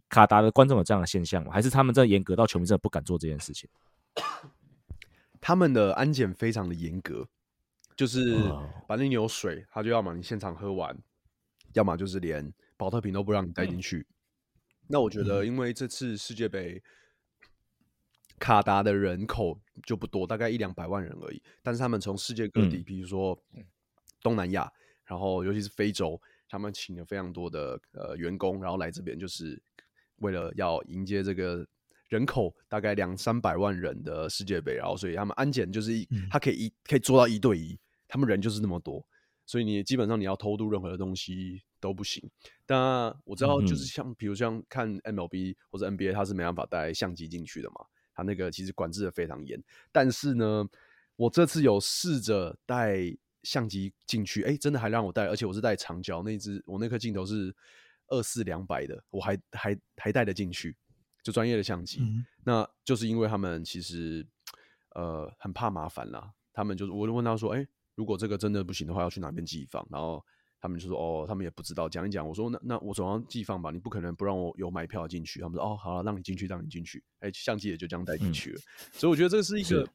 [0.09, 1.51] 卡达的观众有这样的现象吗？
[1.51, 3.69] 还是他们真的严格到球迷真的不敢做这件事情？
[5.39, 7.27] 他们的安检非常的严格，
[7.95, 8.39] 就是
[8.87, 10.97] 反正你有水，他就要么你现场喝完，
[11.73, 14.05] 要么就是连保特瓶都不让你带进去。
[14.83, 16.81] 嗯那我觉得，因为这次世界杯，
[18.37, 21.41] 卡达的人口就不多，大概一两百万人而已。
[21.61, 23.41] 但是他们从世界各地，嗯、比如说
[24.21, 24.69] 东南亚，
[25.05, 29.59] 然后尤其是非洲，他们请了非常多的呃员工，然后来这边就是
[30.17, 31.65] 为了要迎接这个
[32.09, 34.75] 人口大概两三百万人的世界杯。
[34.75, 39.05] 然后所以他们安检就是一，他可以一可以做到一对一，他们人就是那么多。
[39.45, 42.23] 所以你基本上你要偷渡任何的东西都不行。
[42.65, 47.85] 但我知道，就是像、嗯、比如像看 MLB 或者 NBA，他是没办法带相机进去的嘛。
[48.15, 49.61] 他那个其实管制的非常严。
[49.91, 50.65] 但是呢，
[51.17, 52.97] 我这次有试着带
[53.41, 57.53] 相机进去，哎、欸，真的还让我带，而且我是带长焦，那只我那颗镜头是
[58.07, 60.73] 二四两百的，我还还还带得进去，
[61.21, 61.99] 就专业的相机。
[61.99, 64.25] 嗯、那就是因为他们其实
[64.91, 66.31] 呃很怕麻烦啦。
[66.53, 67.67] 他们就是我就问他说，哎、欸。
[67.95, 69.87] 如果这个真的不行的话，要去哪边寄放？
[69.91, 70.25] 然后
[70.63, 73.69] 他们就说：“哦，他们也不知道。”讲一讲，我说：“那那我总要寄放吧？
[73.69, 78.59] 你不可能不让我有买票进去。”他们说：“哦，好了，让你进去，让你进去。”哎，相机也就这样带进去了。
[78.59, 79.85] 嗯、所以我觉得这是一个，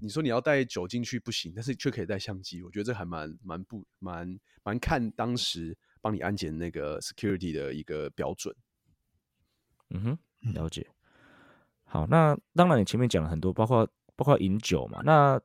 [0.00, 8.54] 你说你要带酒进去不行，但是却可以带相机，我觉得这还蛮蛮不蛮蛮看当时帮你安检那个 security 的一个标准。
[9.90, 10.86] 嗯哼，了解。
[11.82, 15.42] 好，那当然你前面讲了很多，包括包括饮酒嘛，那。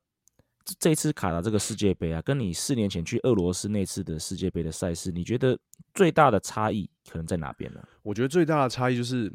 [0.79, 5.57] 这次卡达这个世界杯啊，跟你四年前去俄罗斯那次的世界杯的赛事，你觉得
[5.93, 7.81] 最大的差异可能在哪边呢？
[8.03, 9.31] 我觉得最大的差异就是，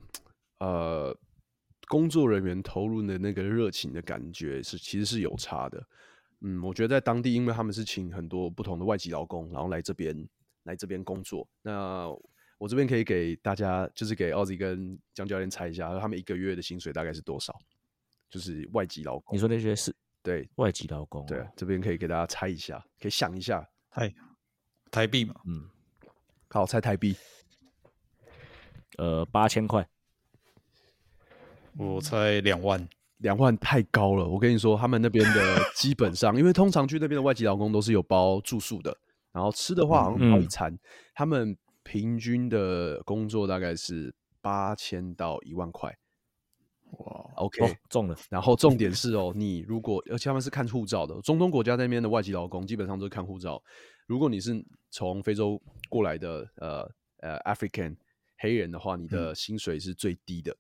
[0.59, 1.17] 呃，
[1.89, 5.83] 工作人员投入的那个热情的感觉是其实是有差的。
[6.43, 10.29] 嗯，我觉得在当地，因为他们是请很多不同的外籍劳工，然后来这边
[10.65, 11.49] 来这边工作。
[11.63, 12.09] 那
[12.59, 17.59] 我这边可以给大家，就是给奥 Z 跟江教练猜一下，他们一个月的薪水大概是多少？
[18.29, 19.35] 就是外籍劳工。
[19.35, 19.95] 你说那些是？
[20.23, 21.27] 对，外籍劳工。
[21.27, 24.15] 对，这边可以给大家猜一下，可以想一下，台
[24.91, 25.35] 台币嘛？
[25.47, 25.69] 嗯，
[26.49, 27.17] 好，猜台币。
[28.99, 29.89] 呃，八千块。
[31.77, 32.89] 我猜两万。
[33.19, 38.93] 两万太高了，我跟你说，他们那边的 基本上，因为通常去那边的外籍劳工都是有包住宿的，
[39.31, 40.79] 然后吃的话好像包一餐，嗯、
[41.15, 45.97] 他们平均的工作大概是八千到一万块。
[46.99, 48.17] 哇，OK，、哦、中了。
[48.31, 53.63] 然后重点是哦，你如果而且他们是看护照的，中东国家那边的外籍劳工基本上都是看护照。
[54.07, 57.97] 如果你是从非洲过来的，呃呃，African。
[58.39, 60.59] 黑人的话，你的薪水是最低的，嗯、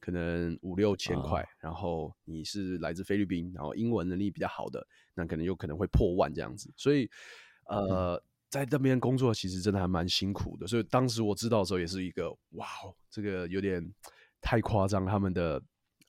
[0.00, 1.40] 可能五六千块。
[1.40, 6.70] 哦、然后你是来自菲律宾，然后英文能力比较好的，那可能有可能会破万这样子。
[6.76, 7.08] 所以，
[7.70, 10.66] 呃，嗯、在那边工作其实真的还蛮辛苦的。
[10.66, 12.66] 所以当时我知道的时候，也是一个哇，
[13.08, 13.82] 这个有点
[14.42, 15.06] 太夸张。
[15.06, 15.58] 他们的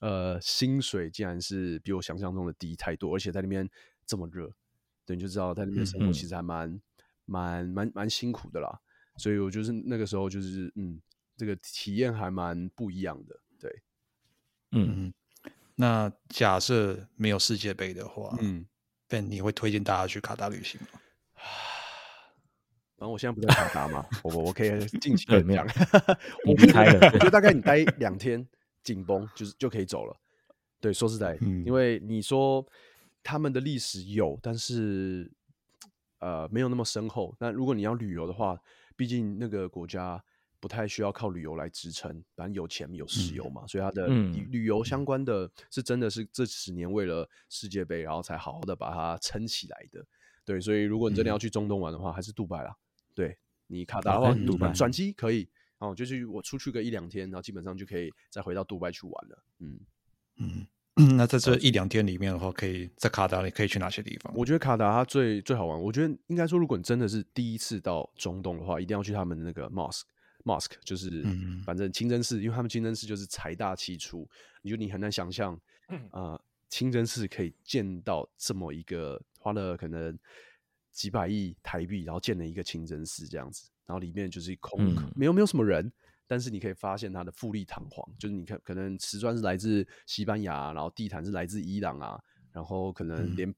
[0.06, 3.68] 呃薪水竟然是比我想象中的低太多，而且在那边
[4.06, 4.52] 这么热，
[5.06, 6.80] 对，你就知道在那边生活其实还蛮
[7.24, 8.80] 蛮蛮蛮辛苦的啦。
[9.16, 11.00] 所以我就是那个时候就是嗯。
[11.36, 13.82] 这个体验还蛮不一样的，对，
[14.70, 15.12] 嗯，
[15.74, 18.64] 那假设没有世界杯的话，嗯
[19.08, 21.00] ，Ben，你会推荐大家去卡达旅行吗？
[22.96, 25.66] 反正我现在不在卡达嘛，我我可以 尽情的讲，
[26.46, 28.46] 我不开了， 我觉得大概你待两天
[28.84, 30.16] 紧绷，就是就可以走了。
[30.78, 32.64] 对，说实在，嗯，因为你说
[33.22, 35.28] 他们的历史有，但是
[36.20, 37.34] 呃没有那么深厚。
[37.40, 38.56] 那如果你要旅游的话，
[38.94, 40.22] 毕竟那个国家。
[40.60, 50.02] 不太需要靠旅游来支撑，反正有钱有石油嘛，嗯、所以它的旅游相关的是真的是这十年为了世界杯，然后才好好的把它撑起来的。
[50.42, 52.74] 对，所以如果你真的要去中东玩的话，嗯、还是杜拜啦。
[53.14, 55.46] 对，你卡达的话，杜拜转机可以，
[55.84, 59.44] 然后就是我出去个一两天，然后基本上就可以再回到杜拜去玩了。
[59.58, 59.80] 嗯
[60.96, 64.32] 嗯，那在这一两天里面的话，可以在卡达里可以去哪些地方？
[64.34, 70.02] 我觉得卡达它最最好玩，我觉得应该说，如果你真的是第一次到中东的话，一定要去他们的那个 mosque。
[70.44, 71.24] Mosque 就是，
[71.64, 74.28] 反正清真寺，因为他们清真寺就是财大气粗，
[74.60, 75.54] 你就你很难想象，
[76.10, 80.18] 啊、呃，清真寺可以建到这么一个花了可能
[80.92, 85.92] 几百亿台币，然后建了一个清真寺这样子，然后里面就是空，嗯、没有没有什么人，
[86.26, 92.20] 但是你可以发现它的富丽堂皇，就是你看可能瓷砖是来自西班牙，然后地毯是来自伊朗啊。
[92.52, 93.52] 然后可能连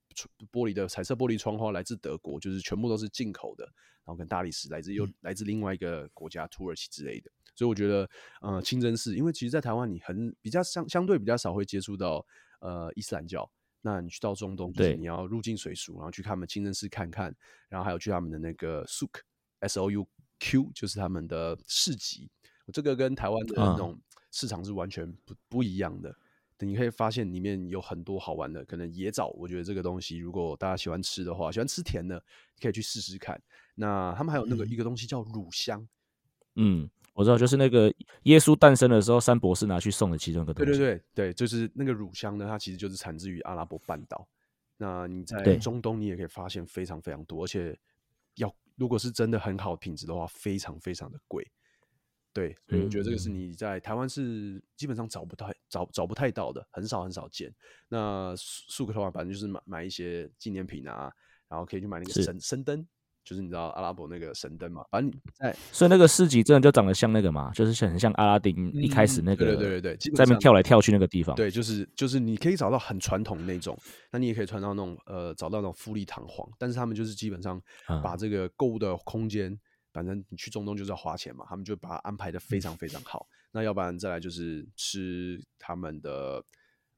[0.50, 3.62] 玻璃的彩色玻璃窗花来自德国，就是全部都是进口的。
[4.06, 7.30] 然后跟大理石来自又来自另外一个国家土耳其之类的。
[7.54, 8.08] 所以我觉得，
[8.40, 12.24] 呃，清真寺，因为其实，在台湾你很比较相相对比较少会接触到
[12.60, 13.46] 呃伊斯兰教。
[13.82, 17.34] 那你去到中东，就是你要入境随俗，然后去他们清真寺看看，
[17.68, 19.20] 然后还有去他们的那个 souk
[19.60, 22.30] s o u q，就是他们的市集。
[22.72, 23.98] 这个跟台湾的那种
[24.32, 26.14] 市场是完全不不一样的。
[26.58, 29.28] 你可以发现里面有很多好玩的，可能野枣。
[29.36, 32.18] 我觉得这个东西，如果大家喜欢吃的话，喜欢吃甜的，
[32.60, 33.38] 可以去试试看。
[33.74, 35.86] 那他们还有那个一个东西叫乳香，
[36.54, 40.72] 嗯，我知道，就是那个耶稣诞生的时候，三博士拿去送的其中一个东西。
[40.72, 44.26] 对对对对，就是那个乳香呢，它其实就是产自于阿拉伯半岛。
[44.78, 47.78] 那你在中东，你也可以发现非常非常多，而且
[48.36, 51.50] 要如果是真的很好品质的话，非常非常的贵。
[52.32, 57.50] 对，所以我觉得这个是你在台湾是基本上找不太找找不太到的，很少很少见。
[57.88, 61.10] 那素克的话，反正就是买买一些纪念品啊，
[61.48, 62.86] 然后可以去买那个神神灯，
[63.26, 64.82] 就是你知道阿拉伯那个神灯嘛。
[64.90, 71.34] 反正你在所以那个市集真的就长得像那个嘛，就是很像阿拉丁一开始那个，对对对对，在那边跳来跳去那个地方。
[71.34, 73.76] 对，就是就是你可以找到很传统那种，
[74.12, 77.60] 那你也可以穿到那种呃找到那种富丽堂皇，但是他们就是基本上
[78.02, 79.58] 把这个购物的空间。
[79.92, 83.26] 反正你去中东就是要花钱嘛，他们就把它安排的非常非常好。
[83.50, 86.44] 那要不然再来就是吃他们的，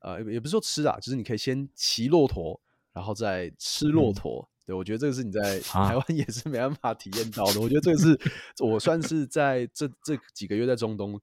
[0.01, 2.61] 呃，也不是说吃啊，就是你可以先骑骆驼，
[2.93, 4.45] 然后再吃骆驼。
[4.51, 7.53] 嗯、对，我觉得这个是你在台湾也是没办法体验到的。
[7.53, 8.21] 啊、我觉得这个是
[8.63, 11.19] 我算是在这这几个月在中东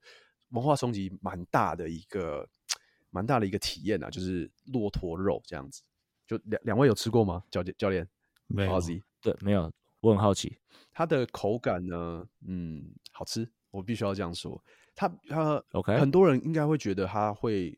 [0.49, 2.49] 文化冲击蛮大的一个
[3.11, 5.83] 蛮大的一个体验啊，就是骆驼肉这样子。
[6.25, 7.43] 就两两位有吃过吗？
[7.51, 8.07] 教练教练
[8.47, 8.81] 没有，
[9.21, 9.71] 对，没有。
[9.99, 10.57] 我很好奇，
[10.91, 12.27] 它的口感呢？
[12.47, 14.59] 嗯，好吃，我必须要这样说。
[14.95, 17.77] 它它 OK，很多人应该会觉得它会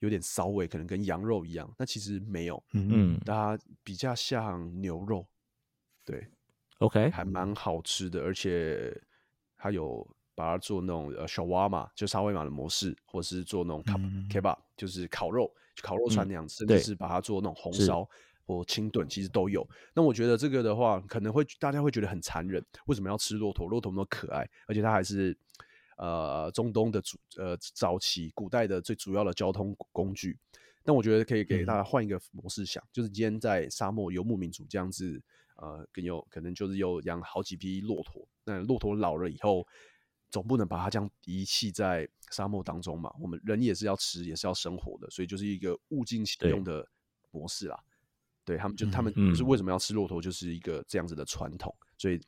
[0.00, 5.26] 有点骚味，可能跟羊肉一样，但其实没有，嗯，它比较像牛肉，
[6.04, 6.26] 对
[6.78, 8.94] ，OK，还蛮好吃的，而且
[9.56, 13.82] 它有把它做那种呃 shawarma 就沙威玛的模式，或是做那种
[14.28, 15.50] kebab 就是烤肉，
[15.82, 18.06] 烤肉串那样子，甚至是把它做那种红烧
[18.44, 19.66] 或清炖，其实都有。
[19.94, 23.66] 那我觉得这个的话，可能会大家会觉得很残忍，为什么要吃骆驼？
[23.66, 25.36] 骆驼那么可爱，而且它还是。
[25.96, 30.38] 呃，中东的主呃早期古代的最主要的交通工具，
[30.84, 35.22] 但我觉得可以给大家换一个模式想，嗯、就是今天在沙漠游牧民族这样子，
[35.56, 39.66] 呃，更有可能就是有养好几匹骆驼，那骆驼老了以后，
[40.30, 43.10] 总不能把它这样遗弃在沙漠当中嘛？
[43.18, 46.86] 我们人也是要吃，也是要生活的，所以就是一个物尽其用的
[47.30, 47.78] 模式啦。
[48.44, 52.20] 对，他们就、嗯、他们就是为什么要吃骆驼，就是一个这样子的传统，所以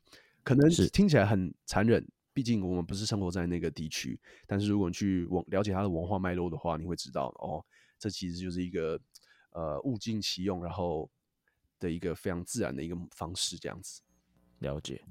[0.43, 2.03] 可能听起来很残忍。
[2.39, 4.17] 毕竟我们不是生活在那个地区，
[4.47, 7.61] 但是如果你去了解它的文化脉络的话，你会知道哦，
[7.97, 8.97] 这其实就是一个
[9.51, 11.11] 呃物尽其用，然后
[11.81, 14.01] 的一个非常自然的一个方式，这样子。
[14.59, 15.03] 了解。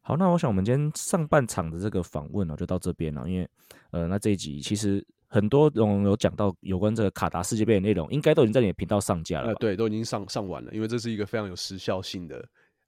[0.00, 3.30] 好，那我想我们今天上半场的这个访问呢，就到这边了。
[3.30, 3.48] 因为
[3.92, 9.50] 呃，那这一集其实很多人有讲到有关这个卡达世界杯的内容，应该都已经在你的频道上架了。
[9.50, 12.44] 呃，对，都已经上上完了，因为这是一个非常有时效性的，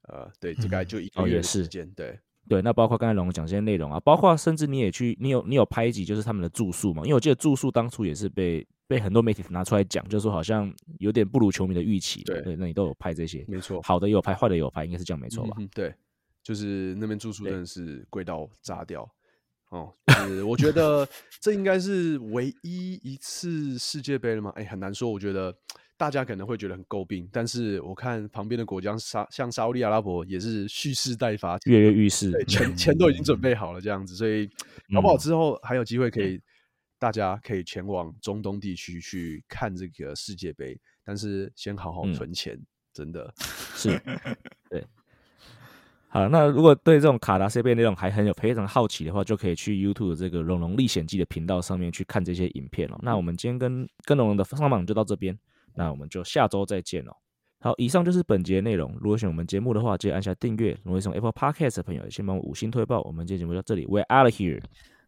[0.09, 2.19] 呃，对，大概就一个月的时间，对。
[2.47, 7.01] 对，那包括刚才龙讲这些内容啊，包括甚至你也去，你有你有拍一集，就是他们的住宿嘛？
[7.03, 12.23] 因为我记得住宿当初也是被被很多媒体拿出来讲，就是说好像有点不如球迷的预期。
[12.23, 15.55] 对，对，那你都有拍这些，没错，好的有拍，坏的有拍，应该是这样没错吧？
[15.57, 15.93] 嗯，对，
[16.43, 19.09] 就是那边住宿真的是贵到炸掉
[19.69, 19.91] 哦。
[20.07, 21.07] 就是我觉得
[21.41, 24.51] 这应该是唯一一次世界杯了吗？
[24.55, 25.55] 哎，很难说，我觉得。
[25.97, 34.45] 大家可能会觉得很诟病，但是我看旁边的国家沙像沙乌地阿拉伯也是蓄势待发，跃跃欲试，对，钱钱都已经准备好了这样子，所以
[34.93, 36.41] 搞不好之后还有机会可以，
[36.99, 43.33] 大家可以前往中东地区去看这个世界杯，但是先好好存钱，嗯、真的
[43.75, 44.01] 是，
[44.69, 44.83] 对。
[46.09, 52.97] 好，那如果对这种卡达世界杯内容还很有非常好奇的话，就可以去 YouTube 这个《龙龙历险记》的频道上面去看这些影片哦。
[53.01, 55.37] 那我们今天跟跟龙龙的上榜就到这边。
[55.75, 57.15] 那我们就下周再见了。
[57.59, 58.95] 好，以上就是本节内容。
[58.99, 60.77] 如果喜欢我们节目的话，记得按下订阅。
[60.83, 63.01] 如果是用 Apple Podcast 的朋友，也先帮我五星推爆。
[63.01, 64.61] 我们今天节目到这里，We're out of here。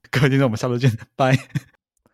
[0.09, 1.37] 各位听众，我们下周见，拜。